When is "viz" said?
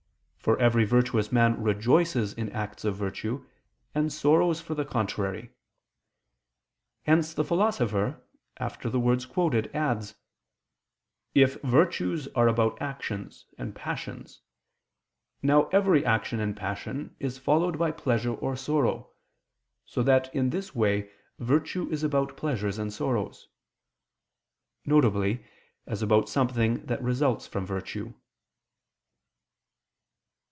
24.87-25.37